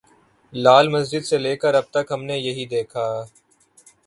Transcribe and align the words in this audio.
لال 0.53 0.85
مسجد 0.89 1.23
سے 1.25 1.37
لے 1.37 1.53
کر 1.55 1.73
اب 1.73 1.85
تک 1.91 2.05
ہم 2.11 2.21
نے 2.23 2.37
یہی 2.37 2.65
دیکھا۔ 2.65 3.05